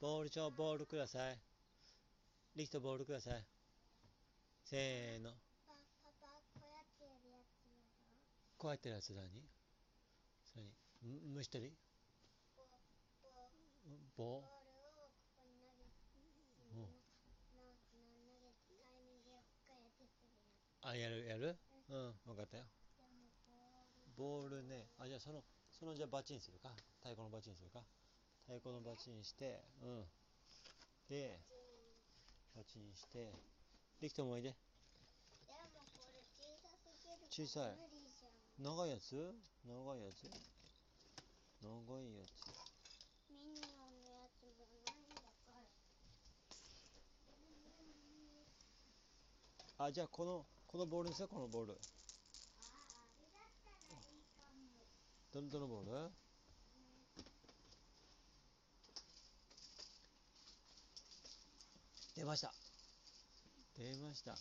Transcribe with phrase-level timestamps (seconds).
[0.00, 1.36] ボールちょ、ボールください。
[2.54, 3.44] リキトボールください。
[4.62, 5.32] せーの。
[5.66, 5.74] パ
[6.04, 6.70] パパこ
[8.68, 9.26] うやってやるやつ何？
[10.46, 10.70] それに、
[11.02, 11.74] む虫取り？
[12.54, 12.78] ボボ
[14.14, 17.02] 棒ボールをここに投げうんなな
[17.50, 18.70] 投げてタイミングよく
[19.66, 20.38] こうやってするや
[20.78, 21.58] つあ、やる、やる？
[21.90, 22.70] うん、わかったよ。
[24.16, 25.42] ボールね、あ、じゃあその、
[25.74, 26.70] そのじゃあバチンするか？
[27.02, 27.82] 太鼓のバチンするか？
[28.48, 30.08] 太鼓のバチンして、うん。
[31.10, 31.38] で、
[32.56, 33.30] バチンして、
[34.00, 34.48] リキトもおいで。
[34.48, 34.56] で
[35.52, 37.76] もこれ小さすぎる小さい
[38.58, 39.36] 長いやつ？
[39.68, 40.24] 長いやつ？
[41.60, 42.48] 長いやつ。
[43.28, 45.28] ミニオンのやつもないんだか
[49.78, 51.28] らあ、じゃあこの、このボールにする？
[51.28, 51.78] このボール。
[55.34, 56.27] どのボール？
[62.18, 62.52] 出ました。
[63.76, 64.34] 出ました。